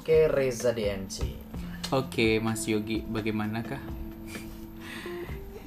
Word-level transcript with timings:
Oke, 0.00 0.32
Reza 0.32 0.72
DNC. 0.72 1.16
Oke, 1.92 2.40
Mas 2.40 2.64
Yogi, 2.64 3.04
bagaimanakah? 3.04 3.76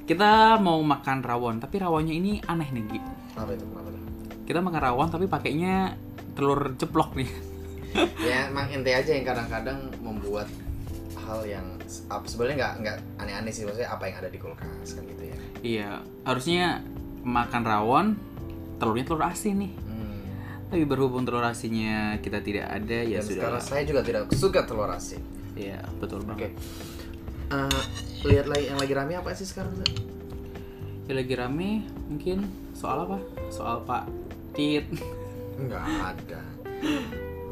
Kita 0.10 0.58
mau 0.58 0.82
makan 0.82 1.22
rawon, 1.22 1.62
tapi 1.62 1.78
rawonnya 1.78 2.18
ini 2.18 2.42
aneh 2.50 2.66
nih, 2.74 2.84
Gi. 2.90 3.00
Apa 3.38 3.54
itu? 3.54 3.62
Kenapa 3.62 3.94
tuh? 3.94 4.02
Kita 4.50 4.60
makan 4.66 4.82
rawon 4.82 5.08
tapi 5.14 5.30
pakainya 5.30 5.94
telur 6.34 6.74
ceplok 6.82 7.14
nih. 7.14 7.30
ya 8.26 8.50
emang 8.50 8.74
ente 8.74 8.90
aja 8.90 9.14
yang 9.14 9.22
kadang-kadang 9.22 9.94
membuat 10.02 10.50
hal 11.30 11.46
yang 11.46 11.78
apa 12.10 12.26
sebenarnya 12.26 12.58
nggak 12.58 12.74
nggak 12.82 12.98
aneh-aneh 13.22 13.54
sih 13.54 13.70
maksudnya 13.70 13.94
apa 13.94 14.10
yang 14.10 14.18
ada 14.18 14.34
di 14.34 14.42
kulkas 14.42 14.98
kan 14.98 15.06
gitu 15.06 15.30
ya 15.30 15.38
Iya, 15.62 15.90
harusnya 16.26 16.82
makan 17.22 17.64
rawon, 17.64 18.06
telurnya 18.82 19.06
telur 19.06 19.30
asin 19.30 19.62
nih. 19.62 19.74
Tapi 20.74 20.90
berhubung 20.90 21.22
telur 21.22 21.46
asinnya 21.46 22.18
kita 22.18 22.42
tidak 22.42 22.66
ada, 22.66 23.06
ya 23.06 23.22
Dan 23.22 23.30
sudah. 23.30 23.38
sekarang 23.38 23.62
saya 23.62 23.84
juga 23.86 24.02
tidak 24.02 24.26
suka 24.34 24.66
telur 24.66 24.90
asin 24.90 25.22
Iya, 25.54 25.86
betul 26.02 26.26
oke 26.26 26.34
banget. 26.34 26.50
Eh, 27.54 27.82
lihat 28.26 28.50
lagi 28.50 28.66
yang 28.74 28.82
lagi 28.82 28.94
rame 28.98 29.14
apa 29.14 29.30
sih 29.38 29.46
sekarang 29.46 29.70
Zak? 29.78 29.94
Ya, 31.06 31.14
lagi 31.14 31.34
rame 31.38 31.86
mungkin 32.10 32.50
soal 32.74 33.06
apa? 33.06 33.22
Soal 33.54 33.86
Pak 33.86 34.10
Tit. 34.58 34.90
nggak 35.62 35.86
ada 36.10 36.42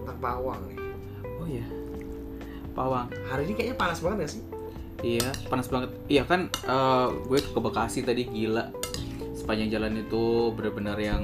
tentang 0.02 0.18
pawang 0.18 0.58
nih 0.66 0.82
Oh 1.38 1.46
iya. 1.46 1.66
Pawang. 2.74 3.06
hari 3.30 3.46
ini 3.46 3.54
kayaknya 3.54 3.78
panas 3.78 4.02
banget 4.02 4.26
gak 4.26 4.34
sih 4.34 4.44
Iya, 5.02 5.30
panas 5.46 5.70
banget. 5.70 5.90
Iya 6.10 6.26
kan, 6.26 6.50
eh, 6.50 7.08
gue 7.26 7.38
ke 7.38 7.58
Bekasi 7.58 8.02
tadi 8.02 8.22
gila. 8.22 8.70
Sepanjang 9.34 9.70
jalan 9.74 9.98
itu 9.98 10.54
bener-bener 10.54 10.94
yang 10.98 11.22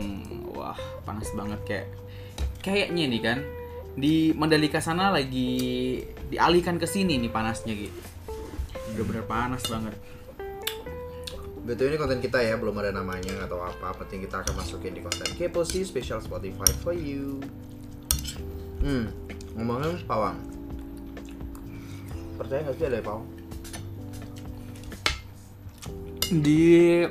panas 1.08 1.32
banget 1.32 1.60
kayak 1.64 1.88
kayaknya 2.60 3.08
nih 3.08 3.22
kan 3.24 3.40
di 3.98 4.36
Mandalika 4.36 4.84
sana 4.84 5.10
lagi 5.10 6.04
dialihkan 6.30 6.78
ke 6.78 6.86
sini 6.86 7.18
nih 7.18 7.32
panasnya 7.32 7.74
gitu. 7.74 8.02
Bener-bener 8.94 9.26
panas 9.26 9.64
banget. 9.66 9.96
Betul 11.66 11.92
ini 11.92 11.98
konten 12.00 12.22
kita 12.22 12.40
ya, 12.40 12.56
belum 12.56 12.78
ada 12.80 12.94
namanya 12.94 13.50
atau 13.50 13.60
apa. 13.60 13.98
Penting 13.98 14.30
kita 14.30 14.46
akan 14.46 14.54
masukin 14.62 14.94
di 14.94 15.02
konten 15.02 15.28
Kepo 15.34 15.66
sih 15.66 15.82
special 15.82 16.22
Spotify 16.22 16.70
for 16.86 16.94
you. 16.94 17.42
Hmm, 18.86 19.10
ngomongin 19.58 19.98
pawang. 20.06 20.38
Percaya 22.38 22.62
nggak 22.70 22.76
sih 22.78 22.86
ada 22.86 23.02
pawang? 23.02 23.26
Di 26.30 27.04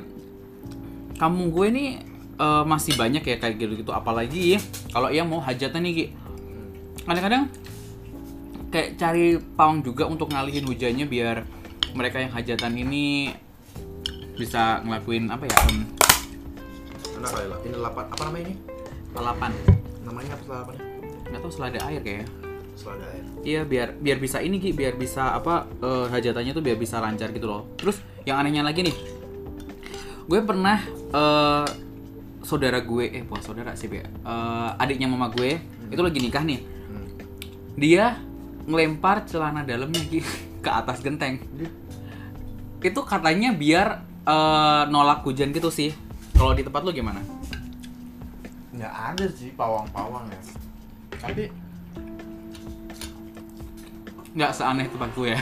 kampung 1.19 1.51
gue 1.51 1.67
nih 1.67 1.89
eh, 2.37 2.63
masih 2.63 2.93
banyak 2.93 3.21
ya 3.21 3.35
kayak 3.37 3.57
gitu-gitu. 3.57 3.89
Apalagi 3.89 4.61
kalau 4.89 5.09
yang 5.09 5.27
mau 5.27 5.41
hajatan 5.41 5.81
nih 5.83 5.93
Ki. 5.93 6.05
Kadang-kadang 7.03 7.43
kayak 8.67 8.89
cari 8.95 9.25
pawang 9.55 9.79
juga 9.79 10.05
untuk 10.05 10.27
ngalihin 10.29 10.65
hujannya 10.65 11.07
biar 11.07 11.47
mereka 11.95 12.19
yang 12.19 12.31
hajatan 12.31 12.75
ini 12.75 13.31
bisa 14.35 14.83
ngelakuin 14.83 15.31
apa 15.31 15.47
ya 15.47 15.55
em, 15.65 15.77
Enak 17.17 17.29
kali 17.31 17.45
lah. 17.47 17.59
Ini 17.63 17.75
lapan 17.79 18.05
apa 18.07 18.21
namanya 18.23 18.45
ini? 18.45 18.55
lalapan 19.15 19.51
Namanya 20.05 20.31
apa 20.35 20.43
lalapannya? 20.45 20.83
nggak 21.27 21.41
tahu 21.41 21.51
selada 21.51 21.79
air 21.89 21.99
kayaknya 21.99 22.27
Selada 22.77 23.03
air. 23.09 23.23
iya 23.41 23.61
biar 23.65 23.97
biar 23.97 24.15
bisa 24.15 24.37
ini 24.39 24.61
Ki 24.61 24.71
biar 24.71 24.93
bisa 24.93 25.33
apa 25.33 25.65
eh, 25.81 26.05
hajatannya 26.07 26.53
tuh 26.53 26.61
biar 26.61 26.77
bisa 26.77 27.01
lancar 27.01 27.33
gitu 27.33 27.49
loh 27.49 27.65
terus 27.75 27.97
yang 28.23 28.37
anehnya 28.37 28.61
lagi 28.61 28.85
nih 28.85 28.95
gue 30.23 30.39
pernah 30.39 30.77
eh, 31.09 31.65
saudara 32.45 32.79
gue 32.81 33.05
eh 33.09 33.23
bukan 33.25 33.41
saudara 33.43 33.73
sih 33.73 33.89
ya 33.89 34.05
Eh, 34.05 34.69
adiknya 34.81 35.09
mama 35.09 35.31
gue 35.33 35.57
itu 35.87 36.01
lagi 36.03 36.19
nikah 36.19 36.43
nih. 36.43 36.59
Hmm. 36.61 37.07
dia 37.79 38.19
ngelempar 38.67 39.23
celana 39.23 39.63
dalamnya 39.63 40.01
ke 40.65 40.69
atas 40.69 40.99
genteng. 40.99 41.39
Itu 42.83 43.01
katanya 43.07 43.55
biar 43.55 44.03
eh, 44.27 44.83
nolak 44.91 45.23
hujan 45.23 45.55
gitu 45.55 45.71
sih. 45.71 45.95
Kalau 46.37 46.53
di 46.53 46.61
tempat 46.61 46.85
lu 46.85 46.93
gimana? 46.93 47.17
Nggak 48.75 48.93
ada 48.93 49.25
sih 49.33 49.49
pawang-pawang 49.57 50.29
ya. 50.29 50.41
Tapi 51.17 51.49
nggak 54.37 54.51
seaneh 54.53 54.85
tempat 54.85 55.09
gue 55.17 55.33
ya. 55.33 55.41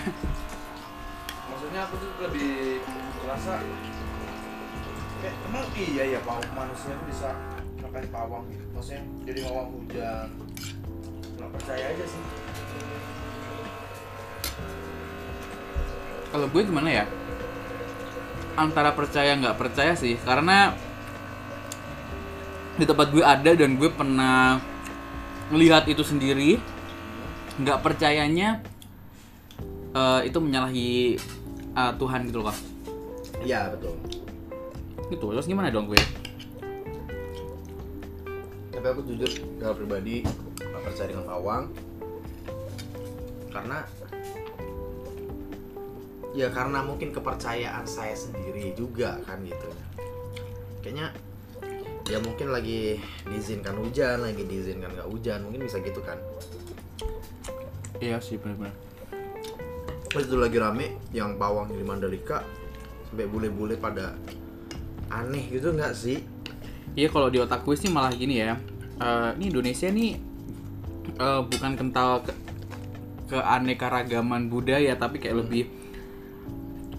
Maksudnya 1.52 1.82
aku 1.84 1.94
tuh 2.00 2.12
lebih 2.24 2.80
merasa 3.20 3.60
kayak 5.26 5.36
emang 5.50 5.66
iya 5.74 6.04
ya 6.14 6.20
pawang 6.22 6.46
manusia 6.54 6.94
tuh 6.94 7.08
bisa 7.10 7.30
makan 7.82 8.06
pawang 8.14 8.44
gitu. 8.54 8.66
Maksudnya 8.78 9.02
jadi 9.26 9.40
pawang 9.50 9.70
hujan. 9.74 10.28
Nggak 11.42 11.50
percaya 11.58 11.86
aja 11.90 12.06
sih. 12.06 12.22
Kalau 16.30 16.48
gue 16.52 16.62
gimana 16.62 16.90
ya? 16.94 17.06
Antara 18.54 18.94
percaya 18.94 19.34
nggak 19.34 19.58
percaya 19.58 19.98
sih. 19.98 20.14
Karena 20.22 20.78
di 22.78 22.86
tempat 22.86 23.10
gue 23.10 23.26
ada 23.26 23.52
dan 23.58 23.82
gue 23.82 23.90
pernah 23.90 24.62
melihat 25.50 25.90
itu 25.90 26.06
sendiri 26.06 26.62
nggak 27.56 27.82
percayanya 27.82 28.62
eh, 29.96 30.22
itu 30.28 30.38
menyalahi 30.38 31.18
eh, 31.74 31.92
Tuhan 31.98 32.30
gitu 32.30 32.46
loh 32.46 32.54
Kak. 32.54 32.58
Iya 33.42 33.74
betul. 33.74 34.25
Gitu. 35.12 35.32
Terus 35.34 35.48
gimana 35.48 35.74
dong 35.74 35.92
gue? 35.92 36.02
Tapi 38.72 38.86
aku 38.86 39.02
jujur 39.08 39.30
kalau 39.58 39.76
pribadi 39.76 40.22
nggak 40.62 40.82
percaya 40.84 41.08
dengan 41.10 41.26
pawang 41.26 41.64
karena 43.50 43.88
ya 46.36 46.52
karena 46.52 46.84
mungkin 46.84 47.16
kepercayaan 47.16 47.88
saya 47.88 48.14
sendiri 48.14 48.76
juga 48.78 49.18
kan 49.24 49.42
gitu. 49.42 49.70
Kayaknya 50.84 51.16
ya 52.06 52.22
mungkin 52.22 52.54
lagi 52.54 53.02
diizinkan 53.26 53.80
hujan 53.82 54.22
lagi 54.22 54.46
diizinkan 54.46 54.94
nggak 54.94 55.10
hujan 55.10 55.48
mungkin 55.48 55.66
bisa 55.66 55.82
gitu 55.82 56.04
kan. 56.04 56.20
Iya 57.98 58.20
sih 58.20 58.38
benar-benar 58.38 58.86
terus 60.16 60.32
itu 60.32 60.40
lagi 60.40 60.56
rame 60.56 60.96
yang 61.12 61.36
pawang 61.36 61.76
di 61.76 61.84
Mandalika 61.84 62.40
sampai 63.12 63.28
bule-bule 63.28 63.76
pada 63.76 64.16
aneh 65.10 65.46
gitu 65.50 65.74
nggak 65.74 65.94
sih 65.96 66.20
Iya 66.96 67.12
kalau 67.12 67.28
di 67.28 67.44
otak 67.44 67.68
gue 67.68 67.76
sih 67.76 67.92
malah 67.92 68.08
gini 68.16 68.40
ya. 68.40 68.56
Eh, 69.04 69.30
ini 69.36 69.52
Indonesia 69.52 69.92
nih 69.92 70.16
eh, 71.20 71.42
bukan 71.44 71.72
kental 71.76 72.24
ke 72.24 72.32
keanekaragaman 73.26 74.48
budaya 74.48 74.96
tapi 74.96 75.20
kayak 75.20 75.44
lebih 75.44 75.68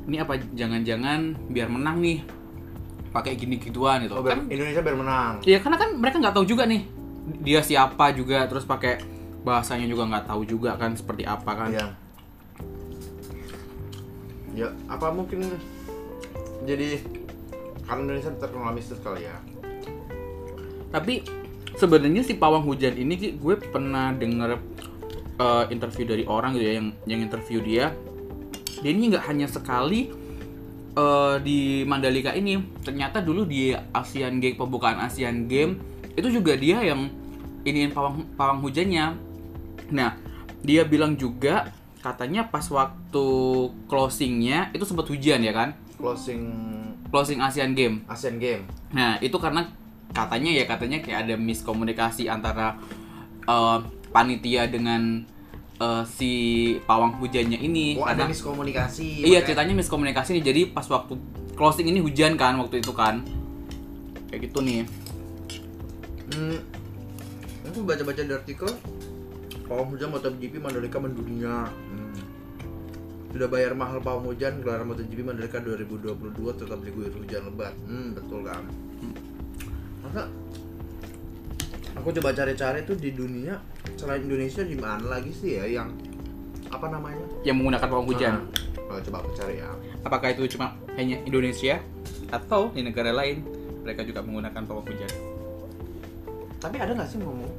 ini 0.06 0.20
apa 0.20 0.38
jangan-jangan 0.54 1.34
biar 1.50 1.70
menang 1.70 2.02
nih 2.02 2.18
pakai 3.14 3.38
gini 3.38 3.56
gituan 3.56 4.04
gitu 4.04 4.18
oh, 4.18 4.22
kan 4.26 4.44
Indonesia 4.50 4.82
biar 4.82 4.96
menang 4.98 5.32
Iya 5.46 5.58
karena 5.62 5.76
kan 5.78 5.90
mereka 5.96 6.16
nggak 6.20 6.34
tahu 6.34 6.46
juga 6.46 6.66
nih 6.66 6.82
dia 7.42 7.62
siapa 7.62 8.12
juga 8.12 8.44
terus 8.50 8.66
pakai 8.66 9.00
bahasanya 9.46 9.86
juga 9.86 10.06
nggak 10.10 10.26
tahu 10.28 10.42
juga 10.44 10.74
kan 10.74 10.94
seperti 10.98 11.22
apa 11.24 11.52
kan 11.54 11.70
Iya. 11.72 11.86
Ya, 14.56 14.68
apa 14.88 15.12
mungkin 15.12 15.46
jadi 16.64 16.98
karena 17.86 18.00
Indonesia 18.02 18.30
terkenal 18.34 18.74
mistis 18.74 18.98
kali 19.00 19.24
ya. 19.24 19.38
Tapi 20.90 21.22
sebenarnya 21.78 22.22
si 22.26 22.34
pawang 22.34 22.66
hujan 22.66 22.98
ini 22.98 23.14
Ki, 23.14 23.28
gue 23.38 23.54
pernah 23.58 24.10
denger 24.10 24.58
eh, 25.38 25.64
interview 25.70 26.04
dari 26.04 26.24
orang 26.26 26.58
gitu 26.58 26.66
ya 26.66 26.74
yang 26.82 26.88
yang 27.06 27.20
interview 27.22 27.58
dia. 27.62 27.94
Dia 28.82 28.90
ini 28.92 29.14
nggak 29.14 29.24
hanya 29.30 29.46
sekali 29.46 30.10
eh, 30.98 31.36
di 31.42 31.86
Mandalika 31.86 32.34
ini, 32.34 32.58
ternyata 32.82 33.22
dulu 33.22 33.46
di 33.46 33.70
Asian 33.72 34.42
Game 34.42 34.58
pembukaan 34.58 34.98
Asian 35.02 35.46
Game 35.46 35.78
itu 36.16 36.28
juga 36.32 36.58
dia 36.58 36.82
yang 36.82 37.06
iniin 37.62 37.94
pawang 37.94 38.26
pawang 38.34 38.62
hujannya. 38.62 39.14
Nah, 39.92 40.18
dia 40.62 40.82
bilang 40.82 41.14
juga 41.14 41.70
katanya 42.00 42.46
pas 42.46 42.62
waktu 42.70 43.26
closingnya 43.90 44.70
itu 44.70 44.86
sempat 44.86 45.10
hujan 45.10 45.42
ya 45.42 45.52
kan? 45.52 45.74
Closing 45.98 46.46
Closing 47.16 47.40
Asian 47.40 47.72
Game. 47.72 48.04
Asian 48.06 48.36
Game. 48.36 48.68
Nah, 48.92 49.16
itu 49.18 49.32
karena 49.34 49.64
katanya 50.12 50.52
ya 50.52 50.64
katanya 50.64 51.00
kayak 51.00 51.24
ada 51.24 51.34
miskomunikasi 51.34 52.28
antara 52.28 52.76
eh, 53.42 53.78
panitia 54.12 54.68
dengan 54.68 55.24
eh, 55.76 56.04
si 56.06 56.32
pawang 56.84 57.16
hujannya 57.16 57.56
ini 57.56 57.96
Oh, 57.96 58.04
ada 58.04 58.28
miskomunikasi. 58.28 59.24
iya 59.24 59.40
makanya- 59.40 59.44
ceritanya 59.46 59.74
miskomunikasi 59.74 60.28
nih 60.34 60.44
jadi 60.44 60.60
pas 60.70 60.84
waktu 60.86 61.16
closing 61.52 61.84
ini 61.86 62.00
hujan 62.00 62.36
kan 62.36 62.56
waktu 62.56 62.80
itu 62.80 62.92
kan 62.92 63.24
kayak 64.28 64.44
gitu 64.44 64.60
nih 64.60 64.84
Hmm, 66.26 66.58
aku 67.64 67.80
baca-baca 67.80 68.18
di 68.18 68.32
artikel 68.34 68.68
pawang 69.64 69.88
hujan 69.88 70.10
MotoGP 70.10 70.58
Mandalika 70.58 70.98
mendunia. 70.98 71.64
Hmm. 71.64 72.05
Sudah 73.36 73.52
bayar 73.52 73.76
mahal 73.76 74.00
pawang 74.00 74.32
hujan 74.32 74.64
gelaran 74.64 74.88
MotoGP 74.88 75.20
Mandalika 75.20 75.60
2022 75.60 76.56
tetap 76.56 76.80
diguyur 76.80 77.12
hujan 77.20 77.44
lebat. 77.44 77.76
Hmm, 77.84 78.16
betul 78.16 78.40
kan. 78.48 78.64
Masa 80.00 80.24
Aku 82.00 82.16
coba 82.16 82.32
cari-cari 82.32 82.80
tuh 82.88 82.96
di 82.96 83.12
dunia 83.12 83.60
selain 83.92 84.24
Indonesia 84.24 84.64
di 84.64 84.72
mana 84.72 85.20
lagi 85.20 85.36
sih 85.36 85.60
ya 85.60 85.68
yang 85.68 85.92
apa 86.72 86.88
namanya? 86.88 87.28
yang 87.44 87.60
menggunakan 87.60 87.84
pawang 87.84 88.08
hujan. 88.08 88.48
Nah, 88.88 89.04
coba 89.04 89.16
aku 89.20 89.30
cari 89.36 89.60
ya. 89.60 89.68
Apakah 90.00 90.32
itu 90.32 90.56
cuma 90.56 90.72
hanya 90.96 91.20
Indonesia 91.28 91.84
atau 92.32 92.72
di 92.72 92.88
negara 92.88 93.12
lain 93.12 93.44
mereka 93.84 94.00
juga 94.00 94.24
menggunakan 94.24 94.64
pawang 94.64 94.88
hujan? 94.88 95.12
Tapi 96.56 96.76
ada 96.80 96.96
nggak 96.96 97.08
sih 97.12 97.20
ngomong? 97.20 97.52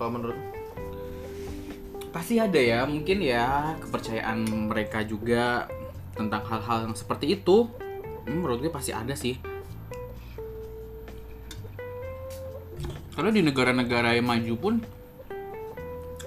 Kalau 0.00 0.08
menurut 0.08 0.40
Pasti 2.08 2.40
ada 2.40 2.56
ya, 2.56 2.88
mungkin 2.88 3.20
ya 3.20 3.76
kepercayaan 3.84 4.48
mereka 4.72 5.04
juga 5.04 5.68
tentang 6.16 6.42
hal-hal 6.48 6.90
yang 6.90 6.96
seperti 6.96 7.36
itu. 7.36 7.68
Menurut 8.26 8.64
gue 8.64 8.72
pasti 8.72 8.92
ada 8.92 9.12
sih. 9.12 9.38
Karena 13.14 13.30
di 13.34 13.42
negara-negara 13.42 14.14
yang 14.14 14.30
maju 14.30 14.54
pun 14.58 14.74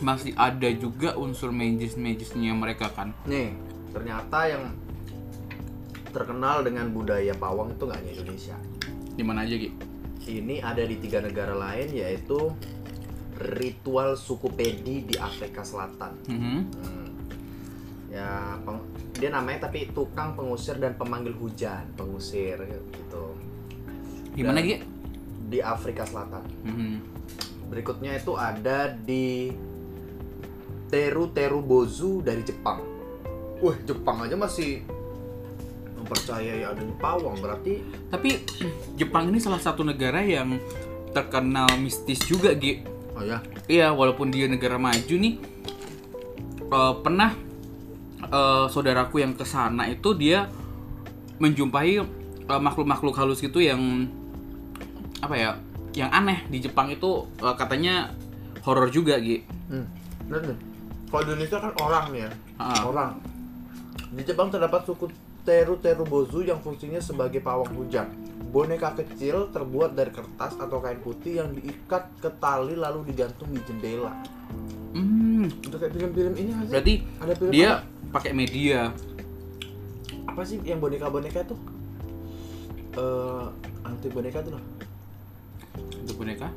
masih 0.01 0.33
ada 0.33 0.67
juga 0.73 1.13
unsur 1.15 1.53
magis-magisnya 1.53 2.57
mereka 2.57 2.89
kan. 2.89 3.13
nih 3.29 3.53
ternyata 3.93 4.49
yang 4.49 4.73
terkenal 6.09 6.65
dengan 6.65 6.89
budaya 6.89 7.31
pawang 7.37 7.71
itu 7.71 7.83
nggak 7.85 7.99
hanya 8.01 8.11
Indonesia. 8.17 8.57
Di 9.15 9.23
mana 9.23 9.45
aja 9.45 9.55
gitu. 9.55 9.77
Ini 10.21 10.61
ada 10.61 10.83
di 10.83 10.99
tiga 10.99 11.23
negara 11.23 11.55
lain 11.55 11.95
yaitu 11.95 12.51
ritual 13.41 14.13
suku 14.13 14.47
Pedi 14.49 15.03
di 15.03 15.15
Afrika 15.15 15.61
Selatan. 15.61 16.13
Hmm. 16.27 16.61
Ya, 18.07 18.59
peng- 18.61 18.85
dia 19.13 19.29
namanya 19.29 19.65
tapi 19.65 19.87
tukang 19.89 20.35
pengusir 20.35 20.75
dan 20.75 20.93
pemanggil 20.93 21.31
hujan, 21.33 21.87
pengusir 21.95 22.59
gitu 22.67 23.23
Di 24.31 24.43
mana 24.43 24.59
gitu? 24.59 24.83
di 25.47 25.59
Afrika 25.59 26.03
Selatan. 26.03 26.43
Mhm. 26.63 26.93
Berikutnya 27.67 28.15
itu 28.15 28.35
ada 28.35 28.91
di 28.91 29.51
Teru 30.87 31.31
Teru 31.31 31.63
Bozu 31.63 32.19
dari 32.19 32.43
Jepang. 32.43 32.83
Wah, 33.63 33.75
Jepang 33.81 34.19
aja 34.21 34.35
masih 34.35 34.83
mempercayai 35.95 36.65
adanya 36.65 36.95
pawang, 36.97 37.39
berarti 37.39 37.79
Tapi 38.09 38.43
Jepang 38.99 39.31
ini 39.31 39.39
salah 39.39 39.61
satu 39.61 39.87
negara 39.87 40.19
yang 40.19 40.59
terkenal 41.11 41.67
mistis 41.77 42.19
juga, 42.21 42.51
Gi. 42.51 42.83
Oh 43.21 43.25
ya, 43.29 43.39
Iya, 43.69 43.87
walaupun 43.93 44.33
dia 44.33 44.49
negara 44.49 44.81
maju 44.81 45.15
nih, 45.15 45.37
eh, 46.65 46.93
pernah 47.05 47.31
eh, 48.25 48.65
saudaraku 48.65 49.21
yang 49.21 49.37
ke 49.37 49.45
sana 49.45 49.85
itu 49.85 50.17
dia 50.17 50.49
menjumpai 51.37 52.01
eh, 52.01 52.61
makhluk-makhluk 52.61 53.13
halus 53.13 53.39
gitu 53.39 53.61
yang 53.61 54.09
apa 55.21 55.35
ya, 55.37 55.49
yang 55.93 56.09
aneh 56.09 56.49
di 56.49 56.57
Jepang 56.57 56.89
itu 56.89 57.29
eh, 57.39 57.55
katanya 57.55 58.09
horor 58.65 58.89
juga, 58.89 59.21
Gi. 59.21 59.45
Hmm. 59.69 59.85
Kalau 61.11 61.27
Indonesia 61.27 61.57
kan 61.59 61.73
orang 61.81 62.05
nih 62.15 62.21
ya. 62.23 62.31
Ah. 62.55 62.87
Orang. 62.87 63.19
Di 64.15 64.23
Jepang 64.23 64.47
terdapat 64.47 64.87
suku 64.87 65.11
Teru 65.43 65.75
Teru 65.81 66.07
Bozu 66.07 66.45
yang 66.45 66.61
fungsinya 66.63 67.01
sebagai 67.03 67.43
pawang 67.43 67.67
hujan. 67.75 68.07
Boneka 68.51 68.91
kecil 68.93 69.47
terbuat 69.49 69.95
dari 69.95 70.11
kertas 70.11 70.53
atau 70.53 70.77
kain 70.77 70.99
putih 70.99 71.39
yang 71.39 71.55
diikat 71.55 72.19
ke 72.19 72.27
tali 72.35 72.75
lalu 72.75 73.07
digantung 73.07 73.47
di 73.47 73.63
jendela. 73.63 74.11
Hmm, 74.91 75.47
Udah 75.63 75.77
kayak 75.79 75.93
film-film 75.95 76.33
ini 76.35 76.51
sih? 76.51 76.67
berarti 76.67 76.93
ada 77.17 77.33
film 77.33 77.49
dia 77.49 77.69
pakai 78.11 78.31
media. 78.31 78.91
apa 80.21 80.43
sih 80.43 80.59
yang 80.61 80.79
boneka-boneka 80.79 81.43
tuh? 81.43 81.59
Eh, 82.93 83.45
anti 83.81 84.07
boneka 84.07 84.39
tuh 84.41 84.55
loh. 84.55 84.63
Itu 85.97 86.11
boneka 86.13 86.51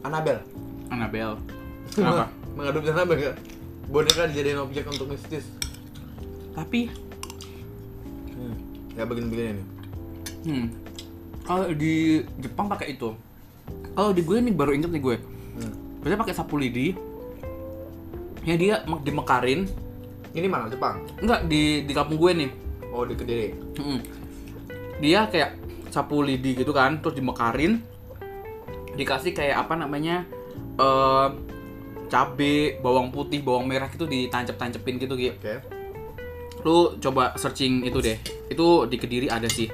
Annabelle. 0.00 0.40
Annabelle. 0.88 1.36
Kenapa? 1.94 2.32
Mengadopsi 2.52 2.88
Annabelle 2.90 3.22
ya? 3.22 3.32
Boneka 3.84 4.28
dijadiin 4.28 4.56
objek 4.58 4.88
untuk 4.88 5.08
mistis. 5.08 5.44
Tapi 6.52 6.88
Hmm. 8.34 8.56
Ya 8.92 9.04
begini-begini 9.04 9.50
nih. 9.54 9.66
Hmm. 10.42 10.66
Kalau 11.44 11.68
di 11.76 12.24
Jepang 12.40 12.66
pakai 12.72 12.96
itu. 12.96 13.12
Kalau 13.94 14.10
di 14.16 14.24
gue 14.24 14.36
nih 14.40 14.54
baru 14.56 14.72
inget 14.72 14.90
nih 14.90 15.02
gue. 15.04 15.16
Hmm. 15.60 15.72
Biasanya 16.00 16.20
pakai 16.24 16.34
sapu 16.34 16.56
lidi. 16.56 16.96
Ya 18.44 18.56
dia 18.56 18.74
mek- 18.88 19.04
dimekarin. 19.04 19.68
Ini 20.34 20.48
mana 20.50 20.66
Jepang? 20.68 21.04
Enggak 21.20 21.46
di 21.46 21.84
di 21.84 21.92
kampung 21.92 22.18
gue 22.18 22.32
nih. 22.32 22.50
Oh 22.90 23.04
di 23.04 23.14
Kediri. 23.14 23.48
Mm-mm. 23.78 23.98
Dia 24.98 25.26
kayak 25.28 25.56
sapu 25.90 26.22
lidi 26.26 26.58
gitu 26.58 26.74
kan, 26.74 26.98
terus 26.98 27.14
dimekarin. 27.14 27.82
Dikasih 28.94 29.34
kayak 29.34 29.68
apa 29.68 29.74
namanya? 29.78 30.26
eh 30.74 31.28
cabe, 32.10 32.78
bawang 32.82 33.14
putih, 33.14 33.42
bawang 33.42 33.66
merah 33.66 33.86
gitu 33.90 34.06
ditancap-tancepin 34.10 34.98
gitu 34.98 35.14
gitu. 35.14 35.34
Oke. 35.38 35.54
Lu 36.66 36.98
coba 36.98 37.34
searching 37.38 37.86
itu 37.86 37.98
deh. 38.02 38.18
Itu 38.50 38.90
di 38.90 38.96
Kediri 38.98 39.30
ada 39.30 39.46
sih. 39.46 39.70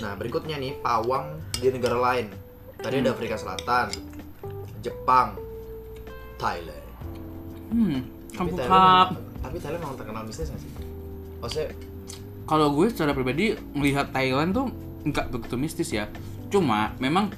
Nah 0.00 0.16
berikutnya 0.16 0.56
nih 0.56 0.80
pawang 0.80 1.36
di 1.52 1.68
negara 1.68 1.98
lain. 2.00 2.32
Tadi 2.78 2.94
Hmm. 2.98 3.04
ada 3.04 3.10
Afrika 3.12 3.36
Selatan, 3.36 3.86
Jepang, 4.80 5.36
Thailand. 6.34 6.86
Hmm. 7.68 8.00
Tapi 8.32 8.50
Thailand, 8.50 8.66
memang- 8.66 9.16
tapi 9.38 9.56
Thailand 9.60 9.82
memang 9.82 9.98
terkenal 9.98 10.22
mistis 10.24 10.48
nggak 10.48 10.60
sih? 10.60 10.70
Maksudnya 11.38 11.68
Kalau 12.42 12.74
gue 12.74 12.90
secara 12.90 13.14
pribadi 13.14 13.54
melihat 13.72 14.10
Thailand 14.10 14.50
tuh 14.50 14.66
nggak 15.06 15.30
begitu 15.30 15.54
mistis 15.54 15.94
ya. 15.94 16.10
Cuma 16.50 16.90
memang 16.98 17.30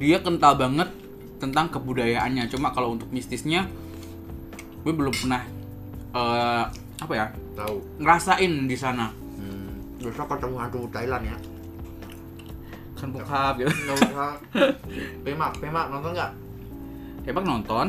dia 0.00 0.24
kental 0.24 0.56
banget 0.56 0.88
tentang 1.36 1.68
kebudayaannya. 1.68 2.48
Cuma 2.48 2.72
kalau 2.72 2.96
untuk 2.96 3.12
mistisnya 3.12 3.68
gue 4.80 4.92
belum 4.92 5.12
pernah 5.12 5.44
eh, 6.10 6.64
apa 6.96 7.12
ya 7.12 7.26
tahu. 7.54 7.76
ngerasain 8.00 8.52
di 8.66 8.74
sana. 8.74 9.12
Hmm. 10.00 10.08
Besok 10.08 10.26
ketemu 10.32 10.56
hantu 10.56 10.80
Thailand 10.88 11.24
ya. 11.28 11.36
Kan 12.96 13.08
bokap 13.12 13.54
gitu. 13.60 13.68
Pemak, 15.24 15.52
Pemak 15.60 15.86
nonton 15.92 16.16
nggak? 16.16 16.32
Emang 17.28 17.44
nonton. 17.44 17.86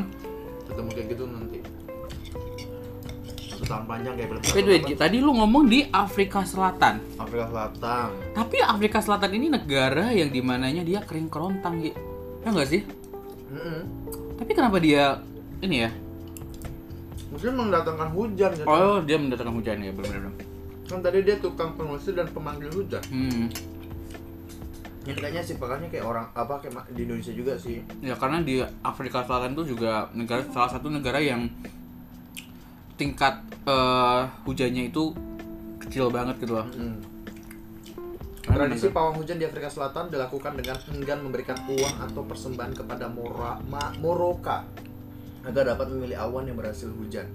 Ketemu 0.68 0.88
kayak 0.92 1.06
gitu 1.08 1.24
nanti. 1.24 1.58
Satu 3.48 3.64
tahun 3.64 3.84
panjang 3.88 4.14
kayak 4.16 4.28
film. 4.28 4.40
Wait, 4.44 4.66
wait, 4.68 4.84
tadi 4.96 5.16
lu 5.24 5.32
ngomong 5.32 5.68
di 5.72 5.88
Afrika 5.88 6.44
Selatan. 6.44 7.00
Afrika 7.16 7.48
Selatan. 7.48 8.08
Tapi 8.36 8.56
Afrika 8.60 8.98
Selatan 9.00 9.32
ini 9.32 9.48
negara 9.48 10.12
yang 10.12 10.28
di 10.28 10.40
mananya 10.44 10.84
dia 10.84 11.00
kering 11.00 11.32
kerontang 11.32 11.80
gitu. 11.80 11.96
Ya 12.44 12.48
nggak 12.52 12.68
sih? 12.68 12.84
Mm-mm. 13.52 13.80
Tapi 14.36 14.50
kenapa 14.52 14.76
dia 14.80 15.20
ini 15.64 15.88
ya? 15.88 15.90
Mungkin 17.32 17.52
mendatangkan 17.56 18.08
hujan 18.12 18.50
gitu. 18.52 18.68
Oh, 18.68 19.00
dia 19.00 19.16
mendatangkan 19.16 19.56
hujan 19.56 19.76
ya, 19.80 19.92
benar-benar. 19.96 20.51
Kan 20.92 21.00
tadi 21.00 21.24
dia 21.24 21.40
tukang 21.40 21.72
pengusir 21.72 22.12
dan 22.12 22.28
pemanggil 22.28 22.68
hujan. 22.68 23.00
Hmm. 23.08 23.48
Ya 25.02 25.16
kayaknya 25.16 25.42
sih 25.42 25.56
pakainya 25.56 25.88
kayak 25.88 26.04
orang 26.04 26.28
apa 26.30 26.60
kayak 26.60 26.92
di 26.92 27.02
Indonesia 27.02 27.32
juga 27.32 27.56
sih. 27.56 27.80
Ya 27.98 28.12
karena 28.12 28.44
di 28.44 28.60
Afrika 28.84 29.24
Selatan 29.24 29.56
itu 29.56 29.72
juga 29.72 30.06
negara 30.12 30.44
salah 30.46 30.70
satu 30.70 30.86
negara 30.86 31.18
yang 31.18 31.48
tingkat 32.94 33.34
eh, 33.64 34.20
hujannya 34.44 34.92
itu 34.92 35.10
kecil 35.80 36.06
banget 36.06 36.38
gitu 36.38 36.54
loh. 36.54 36.68
Mm. 36.70 36.98
Karena 38.42 38.68
Tradisi 38.68 38.86
negara- 38.86 38.94
pawang 38.94 39.16
hujan 39.18 39.36
di 39.40 39.44
Afrika 39.48 39.66
Selatan 39.66 40.04
dilakukan 40.06 40.52
dengan 40.54 40.76
enggan 40.92 41.18
memberikan 41.24 41.58
uang 41.66 41.96
atau 42.04 42.22
persembahan 42.22 42.74
kepada 42.76 43.06
Mora, 43.08 43.58
Ma- 43.66 43.94
Moroka 43.98 44.66
agar 45.42 45.74
dapat 45.74 45.90
memilih 45.90 46.20
awan 46.20 46.46
yang 46.46 46.54
berhasil 46.54 46.86
hujan, 46.86 47.26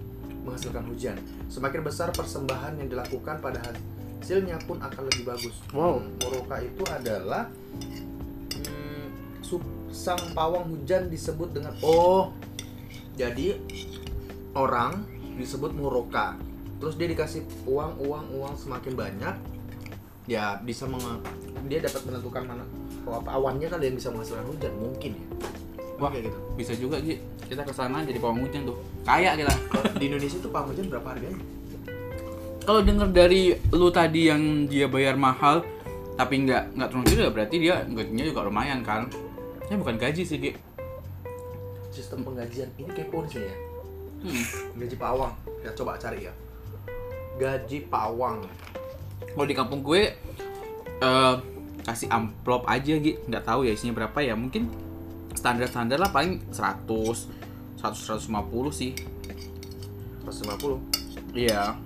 menghasilkan 0.48 0.88
hujan. 0.88 1.20
Semakin 1.52 1.84
besar 1.84 2.16
persembahan 2.16 2.80
yang 2.80 2.88
dilakukan 2.88 3.44
pada 3.44 3.60
hasilnya 3.60 4.58
pun 4.64 4.80
akan 4.80 5.04
lebih 5.12 5.28
bagus. 5.28 5.56
Wow. 5.76 6.00
Hmm, 6.00 6.16
Moroka 6.24 6.58
itu 6.64 6.84
adalah 6.88 7.52
hmm, 8.56 9.06
sang 9.92 10.22
pawang 10.32 10.72
hujan 10.72 11.12
disebut 11.12 11.52
dengan 11.52 11.76
oh 11.84 12.32
jadi 13.20 13.60
orang 14.56 15.04
disebut 15.36 15.76
Moroka. 15.76 16.40
Terus 16.78 16.94
dia 16.94 17.10
dikasih 17.10 17.42
uang, 17.66 17.98
uang, 18.06 18.26
uang 18.38 18.54
semakin 18.54 18.94
banyak, 18.94 19.36
ya 20.30 20.62
bisa 20.62 20.86
menge- 20.86 21.26
dia 21.66 21.82
dapat 21.82 22.06
menentukan 22.06 22.44
mana 22.46 22.64
awannya 23.08 23.72
kan 23.72 23.80
yang 23.80 23.96
bisa 23.96 24.12
menghasilkan 24.12 24.46
hujan 24.52 24.74
mungkin 24.76 25.12
ya 25.16 25.26
Wah. 25.98 26.10
kayak 26.14 26.30
gitu 26.30 26.40
Bisa 26.58 26.74
juga 26.78 27.02
Gi. 27.02 27.18
Kita 27.48 27.64
ke 27.64 27.74
sana 27.74 28.04
jadi 28.04 28.20
pawang 28.20 28.44
hujan 28.44 28.68
tuh. 28.68 28.78
Kaya 29.02 29.34
kita. 29.34 29.54
Di 29.98 30.06
Indonesia 30.10 30.38
tuh 30.38 30.52
pawang 30.52 30.74
hujan 30.74 30.86
berapa 30.92 31.08
harganya 31.16 31.40
Kalau 32.68 32.82
denger 32.84 33.08
dari 33.16 33.56
lu 33.72 33.88
tadi 33.90 34.28
yang 34.28 34.68
dia 34.68 34.86
bayar 34.92 35.16
mahal 35.16 35.64
tapi 36.18 36.44
nggak 36.44 36.74
nggak 36.76 36.90
turun 36.90 37.06
juga 37.06 37.26
berarti 37.30 37.56
dia 37.62 37.86
gajinya 37.86 38.26
juga 38.26 38.42
lumayan 38.44 38.82
kan. 38.82 39.06
Ya 39.70 39.76
bukan 39.78 39.96
gaji 39.96 40.24
sih, 40.24 40.38
Gi. 40.38 40.52
sistem 41.90 42.22
penggajian 42.22 42.70
ini 42.78 42.94
kepo 42.94 43.26
sih 43.26 43.42
ya 43.42 43.56
Hmm. 44.18 44.46
gaji 44.82 44.98
pawang 44.98 45.34
ya 45.62 45.70
coba 45.74 45.94
cari 45.98 46.26
ya 46.26 46.34
gaji 47.38 47.86
pawang 47.86 48.42
Kalau 49.34 49.46
di 49.46 49.54
kampung 49.54 49.82
gue 49.82 50.14
eh 50.98 51.36
kasih 51.86 52.10
amplop 52.10 52.66
aja 52.66 52.98
gitu, 52.98 53.18
nggak 53.30 53.46
tahu 53.46 53.66
ya 53.66 53.78
isinya 53.78 53.94
berapa 53.94 54.18
ya. 54.20 54.34
Mungkin 54.34 54.68
standar-standar 55.38 56.02
lah 56.02 56.10
paling 56.10 56.42
100 56.50 56.90
100 57.78 58.26
150 58.26 58.74
sih. 58.74 58.98
150 60.26 61.38
iya. 61.38 61.78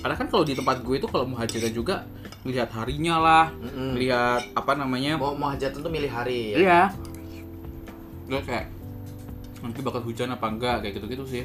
Karena 0.00 0.14
kan 0.16 0.26
kalau 0.30 0.46
di 0.46 0.54
tempat 0.56 0.80
gue 0.80 0.96
itu 0.96 1.10
kalau 1.10 1.26
mau 1.28 1.36
hajatan 1.42 1.74
juga 1.74 2.06
lihat 2.40 2.72
harinya 2.72 3.20
lah 3.20 3.46
Mm-mm. 3.52 3.98
lihat 4.00 4.54
apa 4.56 4.72
namanya. 4.78 5.18
Mau 5.20 5.36
mau 5.36 5.52
hajatan 5.52 5.82
tuh 5.82 5.92
milih 5.92 6.08
hari 6.08 6.56
ya? 6.56 6.56
Iya. 6.56 6.82
Gue 8.30 8.40
kayak 8.46 8.70
nanti 9.60 9.84
bakal 9.84 10.00
hujan 10.06 10.32
apa 10.32 10.46
enggak 10.48 10.86
kayak 10.86 10.94
gitu-gitu 10.96 11.24
sih. 11.28 11.44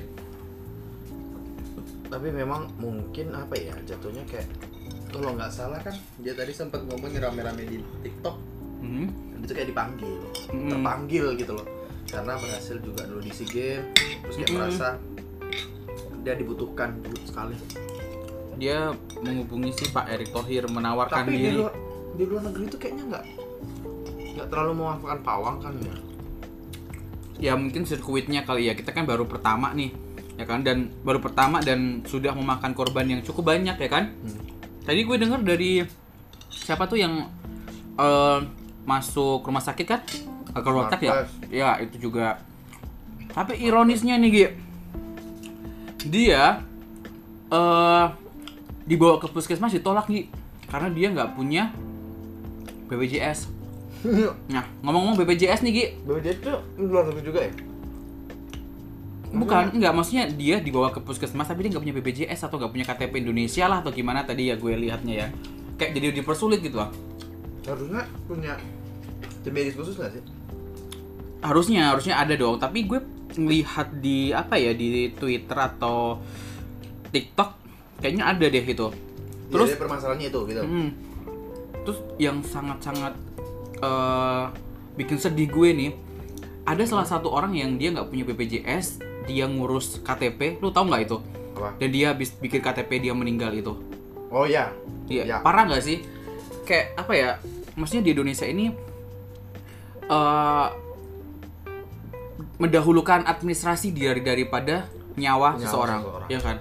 Tapi 2.07 2.31
memang 2.31 2.71
mungkin 2.79 3.35
apa 3.35 3.59
ya 3.59 3.75
jatuhnya 3.83 4.23
kayak 4.29 4.47
kalau 5.11 5.35
nggak 5.35 5.51
salah 5.51 5.79
kan 5.83 5.95
dia 6.23 6.31
tadi 6.31 6.55
sempat 6.55 6.79
ngomong 6.87 7.11
rame-rame 7.11 7.67
di 7.67 7.77
TikTok. 8.07 8.35
Hmm. 8.79 9.24
Itu 9.45 9.53
kayak 9.53 9.69
dipanggil 9.69 10.17
Mm. 10.45 10.69
terpanggil 10.69 11.25
gitu 11.35 11.51
loh. 11.53 11.67
Karena 12.05 12.33
berhasil 12.35 12.77
juga 12.79 13.01
dulu 13.05 13.19
di 13.19 13.31
SEA 13.31 13.47
Games 13.47 13.85
terus 14.21 14.35
kayak 14.35 14.47
Mm-mm. 14.47 14.59
merasa 14.61 14.87
dia 16.21 16.33
dibutuhkan 16.33 16.89
sekali. 17.23 17.55
Dia 18.55 18.89
menghubungi 19.19 19.71
si 19.71 19.85
Pak 19.87 20.05
Erick 20.07 20.31
Thohir 20.31 20.65
menawarkan 20.65 21.23
tapi 21.23 21.33
di 21.33 21.39
diri. 21.43 21.55
luar 21.55 21.73
di 22.15 22.23
luar 22.23 22.41
negeri 22.45 22.63
itu 22.65 22.77
kayaknya 22.77 23.03
nggak 23.09 23.23
nggak 24.33 24.47
terlalu 24.47 24.71
memanfaatkan 24.75 25.21
pawang 25.21 25.57
kan 25.59 25.73
ya? 25.77 25.95
Ya 27.35 27.53
mungkin 27.53 27.83
sirkuitnya 27.83 28.41
kali 28.43 28.65
ya. 28.65 28.73
Kita 28.73 28.89
kan 28.89 29.03
baru 29.03 29.27
pertama 29.27 29.75
nih 29.75 29.91
ya 30.35 30.45
kan? 30.45 30.63
Dan 30.63 30.91
baru 31.03 31.19
pertama 31.19 31.59
dan 31.59 32.01
sudah 32.03 32.31
memakan 32.31 32.71
korban 32.71 33.05
yang 33.07 33.21
cukup 33.21 33.51
banyak 33.51 33.75
ya 33.75 33.89
kan? 33.89 34.11
Hmm. 34.15 34.41
tadi 34.85 35.01
gue 35.01 35.17
dengar 35.17 35.41
dari 35.41 35.81
siapa 36.47 36.85
tuh 36.85 36.95
yang 36.95 37.25
eh, 37.97 38.39
masuk 38.85 39.43
rumah 39.43 39.61
sakit 39.61 39.85
kan? 39.85 40.01
Kalau 40.53 40.87
otak 40.87 41.03
ya? 41.03 41.27
Ya 41.51 41.69
itu 41.83 42.09
juga. 42.09 42.39
Tapi 43.33 43.59
ironisnya 43.59 44.15
nih 44.15 44.31
Gi. 44.31 44.45
Dia 46.07 46.63
eh 47.51 48.05
dibawa 48.85 49.17
ke 49.19 49.27
puskesmas 49.27 49.73
ditolak 49.75 50.07
Gi. 50.07 50.29
Karena 50.69 50.89
dia 50.93 51.11
nggak 51.11 51.35
punya 51.37 51.73
BPJS 52.85 53.49
nah 54.53 54.65
ngomong-ngomong 54.85 55.17
BPJS 55.25 55.65
nih 55.65 55.73
Gi. 55.73 55.85
BPJS 56.05 56.37
itu 56.41 56.53
luar 56.77 57.09
negeri 57.09 57.23
juga 57.25 57.39
ya? 57.41 57.53
Bukan, 59.35 59.75
enggak 59.75 59.91
maksudnya 59.91 60.31
dia 60.31 60.63
dibawa 60.63 60.93
ke 60.95 61.03
puskesmas 61.03 61.49
tapi 61.49 61.67
dia 61.67 61.75
nggak 61.75 61.83
punya 61.83 61.95
BPJS 61.99 62.47
atau 62.47 62.55
nggak 62.55 62.71
punya 62.71 62.85
KTP 62.87 63.13
Indonesia 63.19 63.65
lah 63.67 63.83
atau 63.83 63.91
gimana 63.91 64.23
tadi 64.23 64.47
ya 64.47 64.55
gue 64.55 64.73
lihatnya 64.77 65.13
ya. 65.25 65.27
Kayak 65.75 65.91
jadi 65.99 66.05
dipersulit 66.21 66.63
gitu 66.63 66.79
lah. 66.79 66.89
harusnya 67.65 68.05
punya 68.29 68.53
tim 69.45 69.53
medis 69.53 69.73
khusus 69.73 69.93
nggak 69.95 70.11
sih 70.11 70.23
Harusnya 71.39 71.93
harusnya 71.93 72.17
ada 72.17 72.33
dong, 72.33 72.57
tapi 72.57 72.83
gue 72.83 72.97
ngelihat 73.37 74.01
di 74.01 74.33
apa 74.33 74.57
ya 74.57 74.73
di 74.73 75.13
Twitter 75.13 75.53
atau 75.53 76.17
TikTok 77.07 77.49
kayaknya 78.01 78.25
ada 78.27 78.45
deh 78.45 78.65
itu. 78.65 78.87
terus 79.45 79.69
ya, 79.69 79.77
permasalahannya 79.77 80.27
itu 80.27 80.39
gitu 80.49 80.61
Hmm. 80.61 80.89
Terus 81.85 81.99
yang 82.17 82.41
sangat-sangat 82.41 83.13
eh, 83.77 84.43
bikin 84.95 85.21
sedih 85.21 85.45
gue 85.45 85.69
nih, 85.69 85.91
ada 86.65 86.81
salah 86.81 87.05
satu 87.05 87.29
orang 87.29 87.53
yang 87.53 87.77
dia 87.77 87.93
nggak 87.93 88.09
punya 88.09 88.25
BPJS, 88.25 88.97
dia 89.23 89.45
ngurus 89.45 90.01
KTP, 90.01 90.57
lu 90.57 90.73
tahu 90.73 90.89
nggak 90.89 91.03
itu? 91.05 91.17
apa 91.55 91.77
Dan 91.77 91.93
dia 91.93 92.09
habis 92.09 92.33
bikin 92.33 92.57
KTP 92.57 92.99
dia 92.99 93.13
meninggal 93.13 93.53
itu. 93.53 93.77
oh 94.27 94.43
ya 94.43 94.73
Iya, 95.05 95.23
Ya. 95.23 95.37
parah 95.39 95.69
nggak 95.69 95.83
sih? 95.85 96.01
Kayak 96.65 96.97
apa 96.97 97.13
ya? 97.13 97.29
Maksudnya 97.77 98.01
di 98.01 98.11
Indonesia 98.11 98.49
ini 98.49 98.73
eh 100.05 100.67
mendahulukan 102.55 103.23
administrasi 103.23 103.91
dari 103.91 104.19
daripada 104.19 104.87
nyawa, 105.15 105.55
Nyawa 105.55 105.59
seseorang, 105.59 105.99
seseorang. 106.01 106.27
ya 106.29 106.39
kan? 106.39 106.57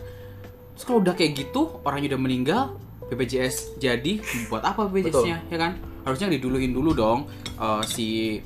Terus 0.74 0.84
kalau 0.84 0.98
udah 1.00 1.14
kayak 1.14 1.32
gitu, 1.36 1.60
orangnya 1.82 2.14
udah 2.14 2.20
meninggal, 2.20 2.62
BPJS 3.04 3.78
jadi, 3.78 4.18
buat 4.48 4.62
apa 4.62 4.86
BPJS-nya, 4.86 5.46
ya 5.46 5.58
kan? 5.58 5.72
Harusnya 6.02 6.28
diduluin 6.28 6.70
dulu 6.70 6.92
dong 6.92 7.26
eh, 7.54 7.82
si 7.84 8.38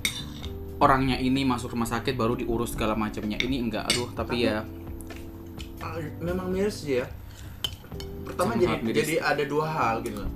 orangnya 0.78 1.17
ini 1.17 1.43
masuk 1.43 1.73
rumah 1.73 1.87
sakit 1.87 2.14
baru 2.14 2.37
diurus 2.37 2.73
segala 2.73 2.93
macamnya. 2.95 3.35
Ini 3.35 3.57
enggak, 3.61 3.88
aduh, 3.88 4.09
tapi, 4.12 4.38
Tapi- 4.38 4.47
ya 4.47 4.61
Ah, 5.78 5.95
memang 6.19 6.50
miris 6.50 6.83
ya 6.83 7.07
pertama 8.26 8.52
Sangat 8.52 8.67
jadi 8.67 8.76
miris. 8.83 8.99
jadi 8.99 9.14
ada 9.23 9.45
dua 9.47 9.62
hal 9.64 10.02
gitu 10.02 10.26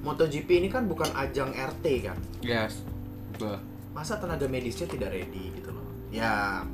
MotoGP 0.00 0.48
ini 0.56 0.68
kan 0.68 0.88
bukan 0.88 1.04
ajang 1.14 1.52
RT 1.52 1.84
kan 2.00 2.16
yes. 2.40 2.80
Bah. 3.36 3.60
Masa 3.94 4.18
tenaga 4.18 4.50
medisnya 4.50 4.90
tidak 4.90 5.14
ready 5.14 5.54
gitu 5.54 5.70
loh? 5.70 5.86
Ya 6.10 6.66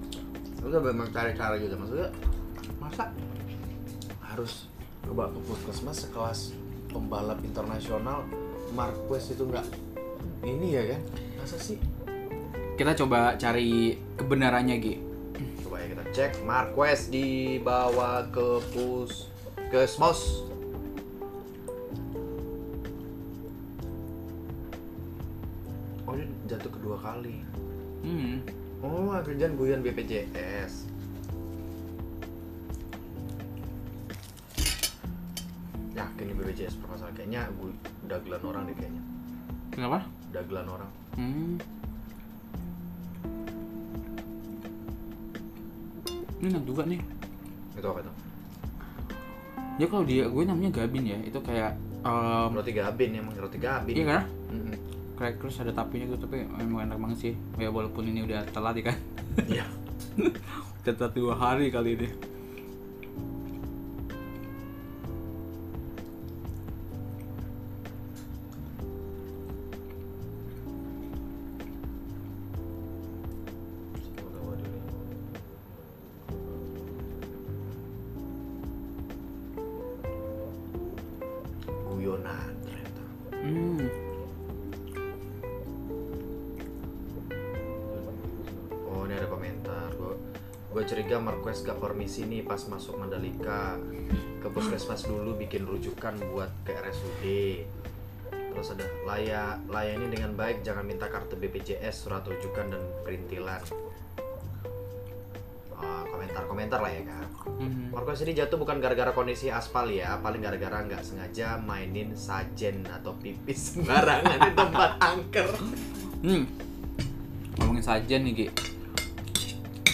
udah 0.65 0.81
memang 0.81 1.13
cari 1.13 1.37
cara 1.37 1.61
gitu 1.61 1.77
maksudnya? 1.77 2.11
masa 2.81 3.13
harus 4.25 4.67
coba 5.05 5.29
ke 5.29 5.39
puskesmas 5.45 6.09
sekelas 6.09 6.57
pembalap 6.89 7.39
internasional 7.45 8.25
Marquez 8.73 9.37
itu 9.37 9.45
enggak 9.45 9.69
ini 10.41 10.81
ya 10.81 10.97
kan 10.97 11.01
masa 11.37 11.57
sih? 11.61 11.77
Kita 12.81 12.97
coba 12.97 13.37
cari 13.37 14.01
kebenarannya, 14.17 14.77
Gi. 14.81 14.95
coba 15.61 15.85
ya 15.85 15.87
kita 15.93 16.05
cek 16.17 16.33
Marquez 16.49 17.13
dibawa 17.13 18.25
ke 18.33 18.65
pus 18.73 19.29
kerjaan 29.31 29.55
guyon 29.55 29.79
BPJS 29.79 30.91
yakin 35.95 36.25
nih 36.27 36.35
BPJS 36.35 36.75
permasalahan 36.83 37.15
kayaknya 37.15 37.43
gue 37.55 37.71
dagelan 38.07 38.43
orang 38.43 38.63
deh 38.67 38.75
kayaknya 38.75 39.03
Kenapa? 39.71 39.99
dagelan 40.35 40.67
orang 40.67 40.91
Hmm. 41.11 41.59
Ini 46.41 46.55
enak 46.55 46.65
juga 46.65 46.87
nih. 46.87 47.03
itu 47.75 47.85
apa 47.85 47.99
itu 48.01 48.13
Ya 49.77 49.87
kalau 49.91 50.05
dia 50.07 50.25
gue 50.31 50.43
namanya 50.47 50.71
Gabin 50.71 51.05
ya. 51.05 51.19
Itu 51.21 51.43
kayak 51.43 51.75
um, 52.07 52.55
roti 52.55 52.73
gabin 52.73 53.11
emang 53.19 53.35
roti 53.37 53.59
gabin 53.59 53.93
iya 53.93 54.07
kan? 54.07 54.23
Mm-mm. 54.49 54.77
Kayak 55.19 55.43
terus 55.43 55.59
ada 55.61 55.75
tapinya 55.75 56.09
gitu 56.09 56.25
tapi 56.25 56.47
emang 56.63 56.89
enak 56.89 56.97
banget 56.97 57.19
sih. 57.19 57.35
Ya 57.59 57.69
walaupun 57.69 58.07
ini 58.07 58.23
udah 58.25 58.47
telat 58.55 58.79
ya 58.79 58.95
kan. 58.95 58.97
Iya 59.49 59.67
telat 60.85 61.13
dua 61.15 61.37
hari 61.37 61.71
kali 61.71 61.97
ini. 61.97 62.30
Curiga 90.91 91.17
Marquez 91.17 91.63
gak 91.63 91.79
permisi 91.79 92.27
nih 92.27 92.43
pas 92.43 92.59
masuk 92.61 92.99
Mandalika 92.99 93.79
ke 94.37 94.49
puskesmas 94.49 95.07
dulu 95.07 95.37
bikin 95.37 95.63
rujukan 95.63 96.19
buat 96.29 96.51
ke 96.61 96.75
RSUD 96.75 97.25
terus 98.51 98.69
ada 98.69 98.83
layak 99.05 99.63
layani 99.65 100.11
dengan 100.11 100.35
baik 100.35 100.61
jangan 100.61 100.83
minta 100.83 101.07
kartu 101.07 101.39
BPJS 101.39 101.95
surat 102.03 102.27
rujukan 102.27 102.67
dan 102.69 102.83
perintilan 103.01 103.63
Ah, 105.73 106.05
komentar-komentar 106.05 106.77
lah 106.77 106.91
ya 106.91 107.03
kan 107.07 107.25
Mhm. 107.41 107.89
Marquez 107.91 108.21
ini 108.21 108.35
jatuh 108.35 108.57
bukan 108.57 108.77
gara-gara 108.79 109.13
kondisi 109.13 109.49
aspal 109.49 109.89
ya 109.89 110.19
paling 110.19 110.41
gara-gara 110.41 110.83
nggak 110.83 111.01
sengaja 111.01 111.57
mainin 111.57 112.13
sajen 112.13 112.85
atau 112.85 113.15
pipis 113.15 113.57
sembarangan 113.73 114.39
di 114.41 114.53
tempat 114.53 114.91
angker 114.99 115.49
Hmm. 116.21 116.45
Ngomongin 117.57 117.81
sajen 117.81 118.21
nih, 118.23 118.33
Gi. 118.35 118.47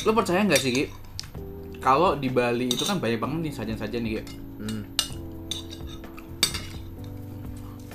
Lo 0.06 0.14
percaya 0.14 0.46
nggak 0.46 0.62
sih, 0.62 0.70
Gi? 0.70 0.84
Kalau 1.82 2.14
di 2.14 2.30
Bali 2.30 2.70
itu 2.70 2.86
kan 2.86 3.02
banyak 3.02 3.18
banget 3.18 3.38
nih 3.42 3.52
sajen-sajen 3.52 4.02
nih, 4.06 4.12
Gi. 4.14 4.22
hmm. 4.62 4.82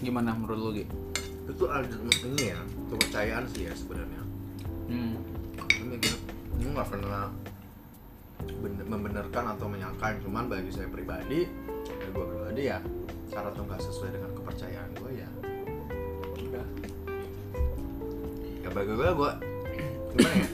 Gimana 0.01 0.35
menurut 0.35 0.59
lo, 0.59 0.69
Gi? 0.75 0.85
itu 1.51 1.67
ada 1.67 1.83
ini 2.23 2.55
ya 2.55 2.59
kepercayaan 2.87 3.43
sih 3.51 3.67
ya 3.67 3.73
sebenarnya 3.75 4.23
Hmm. 4.87 5.19
ini 5.83 5.99
ini 6.57 6.67
nggak 6.71 6.87
pernah 6.87 7.27
ben- 8.63 8.87
membenarkan 8.87 9.43
atau 9.51 9.67
menyangka 9.67 10.15
cuman 10.23 10.47
bagi 10.47 10.71
saya 10.71 10.87
pribadi 10.87 11.43
ya 11.85 12.07
gue 12.07 12.23
pribadi 12.23 12.61
ya 12.65 12.79
cara 13.27 13.51
tuh 13.51 13.67
nggak 13.67 13.81
sesuai 13.83 14.09
dengan 14.15 14.31
kepercayaan 14.31 14.89
gue 14.95 15.11
ya 15.11 15.29
udah 16.39 16.67
ya 18.63 18.69
bagi 18.71 18.93
gue 18.95 19.09
gue 19.11 19.31
gimana 20.15 20.35
ya 20.35 20.47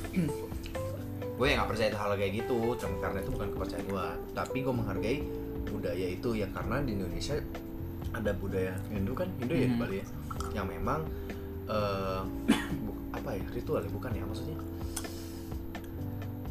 gue 1.37 1.47
nggak 1.47 1.69
percaya 1.69 1.89
hal 1.93 2.11
kayak 2.13 2.33
gitu 2.35 2.57
cuma 2.75 2.95
karena 2.99 3.17
itu 3.21 3.29
bukan 3.29 3.47
kepercayaan 3.51 3.85
gue 3.85 4.05
tapi 4.33 4.57
gue 4.59 4.73
menghargai 4.73 5.17
budaya 5.63 6.07
itu 6.09 6.29
ya 6.33 6.47
karena 6.49 6.81
di 6.81 6.91
Indonesia 6.93 7.37
ada 8.09 8.31
budaya 8.33 8.73
Hindu 8.89 9.13
kan? 9.13 9.29
Hindu 9.37 9.53
ya 9.53 9.63
di 9.63 9.69
Hmm. 9.69 9.79
Bali 9.79 9.95
ya? 9.97 10.05
Yang 10.53 10.67
memang 10.73 10.99
eh, 11.67 12.21
bu- 12.79 12.97
apa 13.17 13.29
ya 13.31 13.43
ritual 13.51 13.81
ya? 13.81 13.89
Bukan 13.89 14.11
ya 14.11 14.23
maksudnya? 14.23 14.57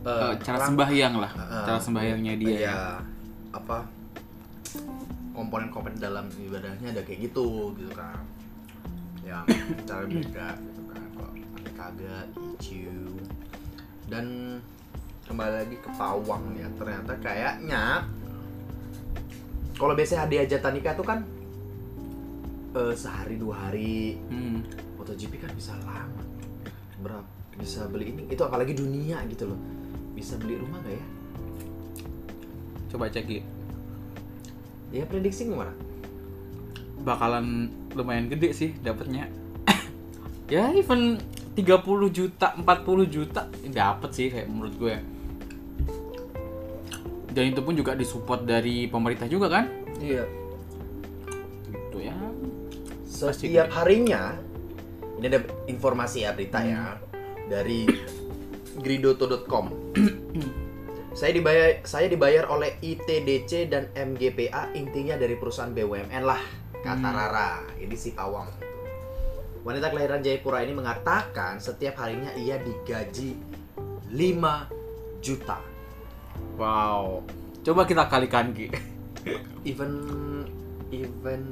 Eh, 0.05 0.11
Eh, 0.12 0.35
cara 0.38 0.57
orang- 0.57 0.69
sembahyang 0.71 1.14
lah. 1.16 1.33
Ah, 1.35 1.64
cara 1.64 1.81
sembahyangnya 1.81 2.35
dia 2.37 2.47
Iya, 2.47 2.61
ya. 2.62 2.76
apa 3.50 3.88
komponen-komponen 5.33 5.99
dalam 5.99 6.28
ibadahnya 6.31 6.93
ada 6.93 7.02
kayak 7.02 7.26
gitu 7.26 7.75
gitu 7.75 7.90
kan. 7.90 8.21
Yang 9.21 9.45
cara 9.83 10.05
beda 10.07 10.47
gitu 10.62 10.83
kan. 10.87 11.02
Kok 11.12 11.31
pakai 11.57 11.73
kagak 11.75 12.25
hijau 12.61 13.16
dan 14.07 14.26
kembali 15.26 15.52
lagi 15.66 15.76
ke 15.83 15.90
pawang 15.99 16.54
ya 16.54 16.71
ternyata 16.78 17.12
kayaknya 17.18 18.06
kalau 19.76 19.92
biasanya 19.92 20.25
hadiah 20.25 20.42
hajatan 20.49 20.73
nikah 20.80 20.95
tuh 20.97 21.06
kan 21.06 21.18
eh, 22.73 22.95
sehari 22.97 23.37
dua 23.37 23.68
hari. 23.68 24.16
Hmm. 24.33 24.64
MotoGP 24.97 25.37
kan 25.45 25.52
bisa 25.52 25.76
lama. 25.85 26.25
Berapa 27.04 27.28
bisa 27.56 27.88
beli 27.88 28.12
ini 28.12 28.23
itu 28.33 28.40
apalagi 28.40 28.73
dunia 28.73 29.21
gitu 29.28 29.52
loh. 29.52 29.61
Bisa 30.16 30.40
beli 30.40 30.56
rumah 30.56 30.80
nggak 30.80 30.97
ya? 30.97 31.06
Coba 32.92 33.12
cek 33.12 33.25
Gi. 33.28 33.40
ya 34.95 35.04
prediksi 35.04 35.50
gimana? 35.50 35.75
Bakalan 37.04 37.68
lumayan 37.92 38.33
gede 38.33 38.50
sih 38.56 38.71
dapatnya. 38.80 39.28
Ya 40.47 40.71
even 40.71 41.18
30 41.59 41.83
juta 42.14 42.54
40 42.54 43.11
juta 43.11 43.50
dapat 43.66 44.11
sih 44.14 44.30
kayak 44.30 44.47
menurut 44.47 44.75
gue 44.78 44.95
dan 47.37 47.52
itu 47.52 47.61
pun 47.61 47.76
juga 47.76 47.93
disupport 47.93 48.49
dari 48.49 48.88
pemerintah 48.88 49.28
juga 49.28 49.52
kan? 49.52 49.69
Iya. 50.00 50.25
Gitu 51.69 51.99
ya. 52.00 52.16
Setiap 53.05 53.69
harinya 53.76 54.40
ini 55.21 55.28
ada 55.28 55.45
informasi 55.69 56.25
ya 56.25 56.33
berita 56.33 56.64
ya 56.64 56.97
dari 57.49 57.85
gridoto.com 58.81 59.73
saya 61.19 61.33
dibayar 61.33 61.81
saya 61.85 62.12
dibayar 62.12 62.45
oleh 62.52 62.76
ITDC 62.81 63.73
dan 63.73 63.88
MGPA 63.97 64.76
intinya 64.76 65.16
dari 65.16 65.37
perusahaan 65.37 65.73
BUMN 65.73 66.25
lah 66.25 66.40
kata 66.85 67.09
Hmm. 67.09 67.16
Rara. 67.16 67.52
Ini 67.76 67.97
si 67.97 68.16
pawang 68.16 68.49
wanita 69.66 69.90
kelahiran 69.90 70.23
Jayapura 70.23 70.62
ini 70.62 70.73
mengatakan 70.78 71.59
setiap 71.59 71.99
harinya 71.99 72.31
ia 72.38 72.55
digaji 72.61 73.35
5 74.14 75.21
juta 75.21 75.75
wow. 76.57 77.21
Coba 77.62 77.83
kita 77.85 78.07
kalikan 78.07 78.55
Ki. 78.55 78.71
Event 79.71 79.99
event 80.95 81.47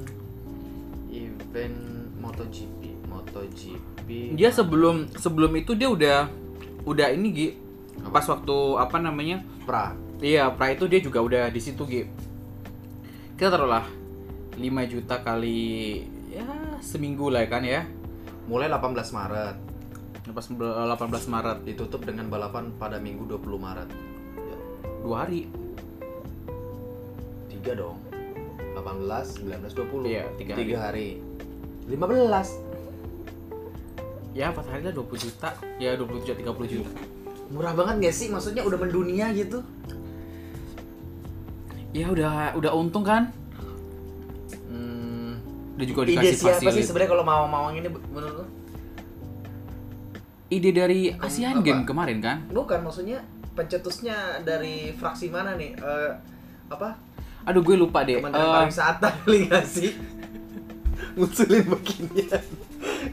event 1.11 1.77
MotoGP 2.23 2.81
MotoGP. 3.11 4.07
Dia 4.39 4.49
sebelum 4.51 5.11
sebelum 5.19 5.51
itu 5.59 5.75
dia 5.75 5.91
udah 5.91 6.19
udah 6.87 7.07
ini 7.11 7.29
Gi 7.35 7.49
pas 8.11 8.23
waktu 8.27 8.55
apa 8.79 8.97
namanya? 8.99 9.43
Pra. 9.67 9.95
Iya, 10.23 10.47
pra 10.55 10.71
itu 10.71 10.87
dia 10.87 11.03
juga 11.03 11.19
udah 11.19 11.51
di 11.51 11.59
situ, 11.59 11.83
Gi. 11.83 12.07
Kita 13.35 13.51
taruhlah 13.51 13.83
5 14.55 14.91
juta 14.91 15.19
kali 15.19 15.99
ya 16.31 16.47
seminggu 16.79 17.27
lah 17.27 17.43
kan 17.47 17.63
ya. 17.63 17.83
mulai 18.45 18.69
18 18.69 18.93
Maret. 19.11 19.57
Pas 20.31 20.45
18 20.45 21.33
Maret. 21.33 21.57
Ditutup 21.65 22.05
dengan 22.05 22.29
balapan 22.29 22.69
pada 22.77 23.01
Minggu 23.01 23.25
20 23.25 23.57
Maret. 23.57 23.89
ya, 23.89 24.14
dua 25.01 25.15
hari. 25.21 25.49
tiga 27.49 27.71
dong 27.75 27.97
18 28.75 29.41
19 29.41 29.73
20 29.73 30.05
Iya, 30.05 30.23
tiga 30.35 30.53
hari. 30.53 30.61
Tiga 30.61 30.77
hari 30.79 31.07
15 31.87 32.61
Ya, 34.31 34.51
pas 34.51 34.65
hari 34.65 34.83
lah 34.83 34.91
20 34.91 35.07
juta. 35.17 35.49
Ya 35.77 35.95
20 35.95 36.19
juta 36.19 36.35
30 36.35 36.45
juta. 36.69 36.91
murah 37.45 37.71
banget 37.71 37.95
gak 38.01 38.15
sih 38.15 38.27
maksudnya 38.27 38.61
udah 38.61 38.75
mendunia 38.75 39.29
gitu 39.31 39.61
Ya 41.91 42.05
udah 42.07 42.53
udah 42.53 42.71
untung 42.71 43.01
kan? 43.01 43.29
hmm, 44.65 45.31
Udah 45.75 45.85
juga 45.85 46.01
ide 46.03 46.11
dikasih 46.11 46.35
siapa 46.35 46.57
sih 46.57 46.67
fasilitas. 46.67 46.85
sebenarnya 46.85 47.11
kalau 47.11 47.23
mau 47.23 47.45
mawang 47.45 47.75
ini 47.75 47.85
menurut 47.87 48.35
lo 48.35 48.45
Ide 50.47 50.69
dari 50.71 51.09
ASEAN 51.11 51.57
apa? 51.57 51.63
Game 51.63 51.83
kemarin 51.83 52.17
kan? 52.19 52.37
bukan 52.47 52.81
maksudnya 52.81 53.21
pencetusnya 53.55 54.15
dari 54.41 54.91
fraksi 54.91 55.27
mana 55.27 55.55
nih? 55.55 55.73
Eh, 55.73 56.11
apa? 56.67 56.99
Aduh, 57.43 57.61
gue 57.61 57.75
lupa 57.75 58.03
deh. 58.03 58.19
Kementerian 58.19 58.43
Eh, 58.43 58.53
pariwisata 58.53 59.07
kali 59.17 59.47
nggak 59.47 59.65
sih? 59.65 59.91
Ngusulin 61.15 61.63
beginian. 61.65 62.43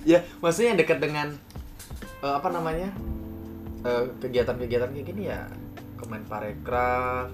Ya 0.02 0.26
maksudnya 0.38 0.74
yang 0.74 0.80
dekat 0.80 0.98
dengan 0.98 1.28
eh, 2.18 2.34
apa 2.34 2.48
namanya? 2.48 2.90
Eh, 3.82 4.02
kegiatan-kegiatan 4.18 4.90
kayak 4.90 5.06
gini 5.06 5.22
ya. 5.26 5.46
Kemenparekraf 5.96 7.30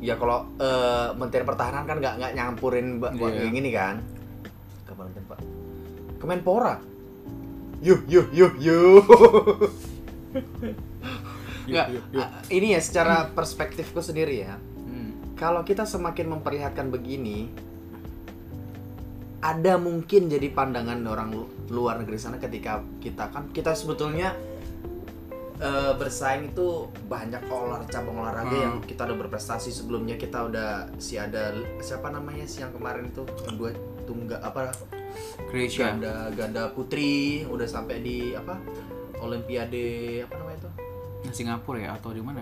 ya 0.00 0.16
kalau 0.16 0.48
eh, 0.56 1.08
Menteri 1.12 1.44
Pertahanan 1.44 1.84
kan 1.84 1.96
nggak 1.96 2.14
nggak 2.16 2.32
nyampurin 2.32 2.96
ba- 2.96 3.12
Iya. 3.12 3.28
kayak 3.36 3.52
gini 3.52 3.70
kan? 3.70 3.94
Kementerian 4.86 5.26
Pak 5.26 5.38
Kemenpora? 6.16 6.74
Yuh 7.80 8.00
yuh 8.06 8.26
yuh 8.30 8.52
yuh 8.56 9.04
nggak 11.70 11.86
ah, 12.16 12.42
ini 12.48 12.74
ya 12.74 12.80
secara 12.80 13.28
perspektifku 13.28 14.00
sendiri 14.00 14.36
ya. 14.40 14.54
Hmm. 14.56 15.34
kalau 15.34 15.62
kita 15.62 15.84
semakin 15.84 16.26
memperlihatkan 16.30 16.88
begini 16.88 17.48
ada 19.40 19.74
mungkin 19.74 20.28
jadi 20.28 20.50
pandangan 20.50 21.00
orang 21.02 21.32
lu- 21.32 21.48
luar 21.70 21.96
negeri 21.96 22.18
sana 22.18 22.36
ketika 22.36 22.84
kita 23.00 23.32
kan 23.32 23.48
kita 23.48 23.72
sebetulnya 23.72 24.36
eh, 25.58 25.92
bersaing 25.94 26.50
itu 26.50 26.68
banyak 27.06 27.40
olah 27.46 27.80
cabang 27.86 28.16
olahraga 28.18 28.48
Hmm. 28.50 28.62
yang 28.62 28.76
kita 28.80 29.04
udah 29.04 29.16
berprestasi. 29.18 29.68
Sebelumnya 29.70 30.16
kita 30.16 30.44
udah 30.44 30.68
si 30.96 31.16
ada 31.16 31.52
siapa 31.78 32.08
namanya 32.08 32.44
si 32.44 32.60
yang 32.60 32.72
kemarin 32.72 33.08
itu 33.08 33.24
dua 33.54 33.72
tunggal 34.02 34.40
apa? 34.40 34.72
Croatia. 35.48 35.90
ganda 35.90 36.14
ganda 36.32 36.62
putri 36.70 37.44
udah 37.44 37.66
sampai 37.66 38.00
di 38.00 38.32
apa? 38.32 38.56
Olimpiade 39.20 39.84
apa 40.22 40.32
namanya 40.34 40.49
Yang 41.22 41.34
Singapura 41.36 41.78
ya 41.78 41.90
atau 41.92 42.10
di 42.10 42.20
mana? 42.20 42.40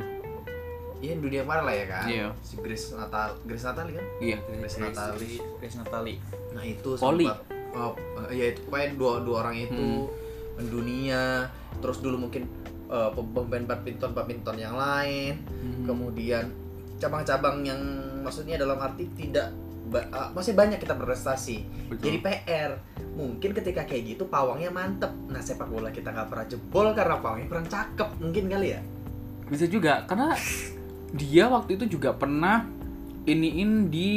Iya 0.99 1.15
dunia 1.17 1.43
kemarin 1.43 1.63
lah 1.63 1.75
ya 1.77 1.87
kan 1.87 2.05
Iya. 2.07 2.27
si 2.41 2.55
Grace 2.57 2.91
Natal 2.93 3.39
Grace 3.43 3.63
Natali 3.63 3.93
kan 3.95 4.07
Iya, 4.19 4.39
Grace 4.53 4.79
Natali 4.79 5.33
Grace 5.57 5.77
Natali. 5.77 6.15
Nah 6.51 6.63
itu 6.63 6.89
Poli. 6.93 7.27
sempat 7.27 7.39
oh, 7.71 7.95
ya 8.29 8.45
itu 8.49 8.61
pokoknya 8.65 8.89
dua 8.95 9.13
dua 9.23 9.37
orang 9.43 9.57
itu 9.61 9.79
Hmm. 9.79 10.11
mendunia 10.57 11.47
terus 11.79 11.99
dulu 11.99 12.19
mungkin 12.19 12.51
pemain 12.89 13.63
badminton 13.65 14.11
badminton 14.11 14.57
yang 14.57 14.75
lain 14.75 15.39
Hmm. 15.45 15.87
kemudian 15.87 16.51
cabang-cabang 16.99 17.63
yang 17.63 17.79
maksudnya 18.21 18.59
dalam 18.59 18.75
arti 18.77 19.07
tidak 19.15 19.55
ba- 19.89 20.05
eh, 20.05 20.29
masih 20.31 20.53
banyak 20.53 20.77
kita 20.77 20.93
berprestasi. 20.93 21.57
Betul. 21.89 22.03
jadi 22.03 22.19
PR 22.21 22.71
mungkin 23.13 23.51
ketika 23.53 23.83
kayak 23.83 24.03
gitu 24.09 24.25
pawangnya 24.25 24.69
mantep. 24.69 25.11
Nah 25.27 25.41
sepak 25.41 25.67
bola 25.67 25.89
kita 25.89 26.09
nggak 26.09 26.29
pernah 26.29 26.47
jebol 26.47 26.87
karena 26.93 27.17
pawangnya 27.17 27.47
kurang 27.47 27.67
cakep. 27.67 28.09
Mungkin 28.19 28.45
kali 28.47 28.69
ya? 28.71 28.81
Bisa 29.47 29.65
juga 29.65 30.05
karena 30.05 30.37
dia 31.11 31.49
waktu 31.49 31.75
itu 31.75 31.99
juga 31.99 32.13
pernah 32.13 32.69
iniin 33.25 33.89
di 33.89 34.13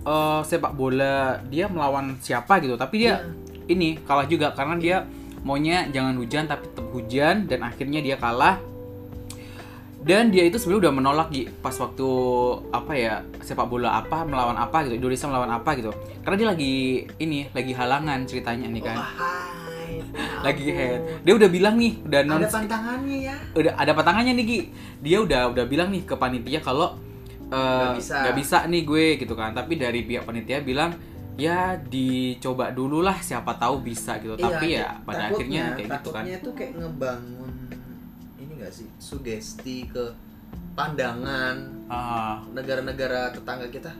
eh, 0.00 0.40
sepak 0.42 0.72
bola. 0.72 1.38
Dia 1.44 1.66
melawan 1.66 2.16
siapa 2.18 2.58
gitu 2.58 2.74
tapi 2.74 3.02
dia 3.02 3.18
Iya. 3.18 3.28
ini 3.66 3.88
kalah 3.98 4.24
juga 4.24 4.52
karena 4.52 4.76
dia 4.76 4.96
maunya 5.40 5.88
jangan 5.88 6.16
hujan 6.16 6.44
tapi 6.44 6.64
tetap 6.66 6.86
hujan. 6.88 7.44
Dan 7.44 7.60
akhirnya 7.62 8.00
dia 8.00 8.16
kalah 8.16 8.56
dan 10.04 10.28
dia 10.28 10.44
itu 10.44 10.60
sebenarnya 10.60 10.80
udah 10.84 10.92
menolak 10.92 11.28
Gi, 11.32 11.48
pas 11.64 11.72
waktu 11.80 12.08
apa 12.76 12.92
ya 12.92 13.24
sepak 13.40 13.64
bola 13.64 14.04
apa 14.04 14.28
melawan 14.28 14.52
apa 14.52 14.84
gitu 14.84 15.00
Indonesia 15.00 15.32
melawan 15.32 15.48
apa 15.48 15.70
gitu. 15.80 15.96
Karena 16.20 16.36
dia 16.36 16.48
lagi 16.52 16.74
ini 17.16 17.48
lagi 17.56 17.72
halangan 17.72 18.28
ceritanya 18.28 18.68
nih 18.68 18.82
kan. 18.84 18.96
Oh, 19.00 19.10
hai. 19.16 20.04
lagi 20.46 20.66
head. 20.68 21.24
Dia 21.24 21.32
udah 21.40 21.48
bilang 21.48 21.80
nih 21.80 22.04
udah 22.04 22.20
non 22.20 22.36
ada 22.36 22.52
pantangannya 22.52 23.16
ya? 23.32 23.36
Udah 23.56 23.72
ada 23.80 23.92
patangannya 23.96 24.32
nih 24.36 24.44
Gi. 24.44 24.60
Dia 25.00 25.18
udah 25.24 25.42
udah 25.56 25.64
bilang 25.64 25.88
nih 25.88 26.04
ke 26.04 26.14
panitia 26.20 26.60
kalau 26.60 27.00
eh, 27.48 27.56
Nggak 27.56 27.96
bisa. 27.96 28.14
nggak 28.20 28.36
bisa 28.36 28.58
nih 28.68 28.82
gue 28.84 29.06
gitu 29.24 29.32
kan. 29.32 29.56
Tapi 29.56 29.80
dari 29.80 30.04
pihak 30.04 30.28
panitia 30.28 30.60
bilang 30.60 30.92
ya 31.40 31.80
dicoba 31.80 32.76
dulu 32.76 33.00
lah 33.00 33.16
siapa 33.24 33.56
tahu 33.56 33.80
bisa 33.80 34.20
gitu. 34.20 34.36
Tapi 34.36 34.76
ya 34.76 35.00
pada 35.00 35.32
akhirnya 35.32 35.72
kayak 35.80 35.88
gitu 35.96 36.12
kan. 36.12 36.28
Iya, 36.28 36.36
takutnya 36.36 36.38
tuh 36.44 36.52
kayak 36.52 36.72
ngebangun 36.76 37.53
gak 38.64 38.72
sih? 38.72 38.88
Sugesti 38.96 39.84
ke 39.84 40.16
pandangan 40.74 41.56
Ah, 41.84 42.40
negara-negara 42.56 43.28
tetangga 43.36 43.68
kita 43.68 43.92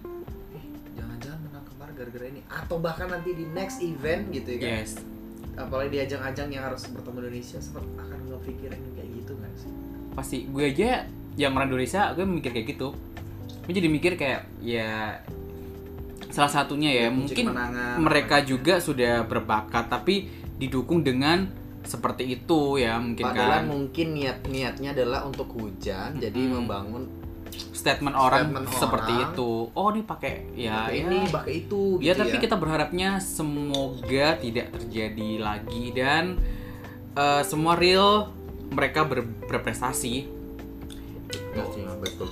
eh 0.57 0.65
jangan-jangan 0.97 1.39
menang 1.45 1.65
kemarin 1.69 1.93
gara-gara 2.01 2.27
ini. 2.33 2.41
Atau 2.49 2.81
bahkan 2.81 3.13
nanti 3.13 3.37
di 3.37 3.45
next 3.53 3.85
event 3.85 4.33
gitu 4.33 4.57
ya 4.57 4.59
kan? 4.59 4.71
Yes. 4.81 4.93
Apalagi 5.55 5.89
di 5.93 5.99
ajang-ajang 6.01 6.49
yang 6.51 6.65
harus 6.67 6.89
bertemu 6.89 7.29
Indonesia 7.29 7.59
sempat 7.61 7.85
akan 8.01 8.19
ngepikirin 8.33 8.81
kayak 8.97 9.09
gitu 9.21 9.33
nggak 9.37 9.53
sih? 9.61 9.71
Pasti. 10.17 10.39
Gue 10.49 10.73
aja 10.73 11.05
yang 11.37 11.53
orang 11.55 11.69
Indonesia 11.69 12.11
gue 12.17 12.25
mikir 12.25 12.51
kayak 12.57 12.67
gitu. 12.73 12.89
Gue 13.69 13.73
jadi 13.77 13.89
mikir 13.93 14.13
kayak 14.17 14.49
ya 14.65 15.21
salah 16.35 16.51
satunya 16.51 16.91
ya 16.91 17.07
Kunci 17.13 17.47
mungkin 17.47 17.47
mereka 18.03 18.43
juga 18.43 18.83
sudah 18.83 19.23
berbakat 19.23 19.87
tapi 19.87 20.27
didukung 20.59 21.07
dengan 21.07 21.47
seperti 21.85 22.25
itu 22.41 22.81
ya 22.81 22.97
mungkin 22.97 23.25
padahal 23.25 23.51
kan 23.61 23.65
mungkin 23.69 24.07
niat 24.17 24.39
niatnya 24.49 24.97
adalah 24.97 25.21
untuk 25.29 25.53
hujan 25.53 26.17
jadi 26.17 26.35
Mm-mm. 26.35 26.65
membangun 26.65 27.05
statement 27.55 28.17
orang 28.17 28.51
Statement 28.51 28.67
seperti 28.73 29.13
orang. 29.15 29.31
itu 29.31 29.51
oh 29.71 29.89
ini 29.93 30.03
pakai 30.03 30.35
ya 30.57 30.89
pakai 30.89 30.97
ya. 30.97 31.05
ini 31.07 31.19
pakai 31.29 31.53
itu 31.55 31.83
ya 32.01 32.13
gitu 32.13 32.21
tapi 32.25 32.37
kita 32.41 32.57
berharapnya 32.57 33.11
semoga 33.21 34.27
tidak 34.41 34.67
terjadi 34.75 35.31
lagi 35.39 35.85
dan 35.93 36.25
eh, 37.15 37.43
semua 37.45 37.77
real 37.77 38.33
mereka 38.73 39.05
ber- 39.05 39.29
berprestasi 39.47 40.33
Ya 41.55 41.63
sih, 41.71 41.87
betul 42.03 42.31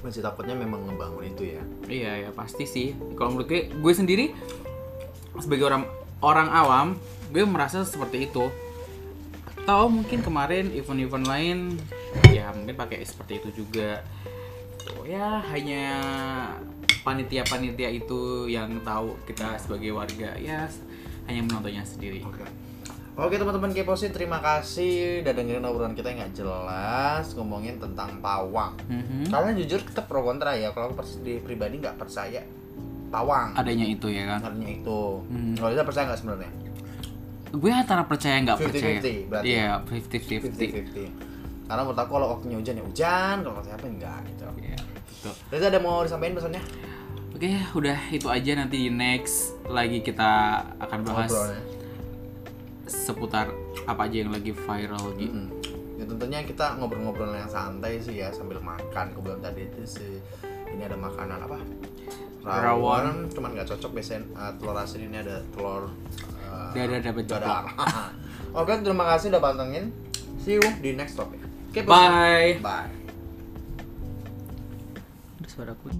masih 0.00 0.20
takutnya 0.20 0.52
memang 0.54 0.84
ngebangun 0.84 1.24
itu 1.26 1.56
ya 1.56 1.62
Iya 1.86 2.12
ya 2.26 2.30
pasti 2.30 2.62
sih. 2.62 2.88
Kalau 3.14 3.32
menurut 3.32 3.46
gue, 3.46 3.70
gue 3.70 3.92
sendiri 3.92 4.26
sebagai 5.36 5.66
orang 5.66 5.84
orang 6.20 6.48
awam, 6.52 6.86
gue 7.32 7.44
merasa 7.44 7.84
seperti 7.84 8.30
itu. 8.30 8.48
Tahu 9.66 9.84
mungkin 9.90 10.22
kemarin 10.22 10.70
event-event 10.70 11.26
lain, 11.26 11.58
ya 12.30 12.54
mungkin 12.54 12.78
pakai 12.78 13.02
seperti 13.02 13.42
itu 13.42 13.64
juga. 13.66 14.04
Tuh, 14.86 15.02
ya 15.02 15.42
hanya 15.50 15.98
panitia-panitia 17.02 17.90
itu 17.90 18.50
yang 18.50 18.82
tahu 18.82 19.14
kita 19.30 19.54
sebagai 19.62 19.94
warga 19.94 20.34
ya 20.42 20.66
hanya 21.30 21.40
menontonnya 21.46 21.86
sendiri. 21.86 22.22
Oke. 22.26 22.42
Oke 23.16 23.40
teman-teman 23.40 23.72
Keposin, 23.72 24.12
terima 24.12 24.44
kasih 24.44 25.24
udah 25.24 25.32
dengerin 25.32 25.64
obrolan 25.64 25.96
kita 25.96 26.12
yang 26.12 26.20
nggak 26.20 26.36
jelas 26.36 27.32
ngomongin 27.32 27.80
tentang 27.80 28.20
pawang. 28.20 28.76
Mhm. 28.92 29.32
Karena 29.32 29.56
jujur 29.56 29.80
kita 29.88 30.04
pro 30.04 30.20
kontra 30.20 30.52
ya. 30.52 30.68
Kalau 30.76 30.92
aku 30.92 31.24
di 31.24 31.40
pribadi 31.40 31.80
nggak 31.80 31.96
percaya 31.96 32.44
pawang. 33.10 33.48
Adanya 33.54 33.86
itu 33.86 34.06
ya 34.10 34.24
kan. 34.36 34.40
Artinya 34.52 34.70
itu. 34.70 35.00
Hmm. 35.30 35.54
Kalau 35.54 35.70
kita 35.72 35.84
percaya 35.86 36.04
nggak 36.10 36.20
sebenarnya? 36.20 36.50
Gue 37.56 37.72
antara 37.72 38.02
percaya 38.04 38.36
nggak 38.42 38.58
percaya. 38.58 38.98
50-50 39.00 39.30
berarti. 39.30 39.46
Iya, 39.48 39.70
50-50. 39.86 40.50
50-50. 40.52 41.66
Karena 41.66 41.80
menurut 41.82 41.98
aku 41.98 42.10
kalau 42.14 42.28
waktunya 42.30 42.56
hujan 42.62 42.74
ya 42.78 42.84
hujan, 42.86 43.34
kalau 43.42 43.54
waktunya 43.58 43.76
apa 43.78 43.86
enggak 43.90 44.18
gitu. 44.30 44.44
Iya, 44.62 44.78
betul. 45.06 45.32
Reza 45.50 45.66
ada 45.66 45.80
mau 45.82 45.96
disampaikan 46.06 46.34
pesannya? 46.38 46.62
Oke, 47.36 47.52
udah 47.76 47.98
itu 48.08 48.26
aja 48.32 48.50
nanti 48.56 48.76
di 48.86 48.90
next 48.90 49.60
lagi 49.68 50.00
kita 50.00 50.62
akan 50.80 50.98
bahas 51.04 51.28
Ngobrolnya. 51.28 51.62
seputar 52.86 53.46
apa 53.84 54.08
aja 54.08 54.16
yang 54.24 54.32
lagi 54.32 54.56
viral 54.56 55.04
gitu. 55.18 55.34
Mm-mm. 55.34 55.46
Ya 55.96 56.04
tentunya 56.04 56.40
kita 56.44 56.76
ngobrol-ngobrol 56.80 57.34
yang 57.34 57.50
santai 57.50 57.98
sih 58.00 58.20
ya 58.20 58.32
sambil 58.32 58.62
makan. 58.62 59.12
Kebetulan 59.12 59.40
tadi 59.42 59.68
itu 59.68 59.82
sih 59.84 60.16
ini 60.72 60.82
ada 60.86 60.96
makanan 60.96 61.44
apa? 61.44 61.58
Rawon. 62.46 63.26
cuman 63.34 63.50
nggak 63.58 63.66
cocok 63.74 63.90
biasanya 63.98 64.22
uh, 64.38 64.52
telur 64.54 64.78
asin 64.78 65.02
ini 65.10 65.18
ada 65.18 65.42
telur 65.50 65.90
uh, 66.46 66.70
Dada 66.70 67.02
dapat 67.02 67.26
dadar. 67.26 67.64
Oke, 68.62 68.72
terima 68.80 69.04
kasih 69.12 69.34
udah 69.34 69.42
pantengin. 69.42 69.90
See 70.40 70.56
you 70.56 70.64
di 70.78 70.94
next 70.94 71.18
topic. 71.18 71.42
Oke, 71.74 71.82
Bye. 71.84 72.62
Bye. 72.62 72.94
Ada 75.42 75.48
suaraku. 75.50 75.90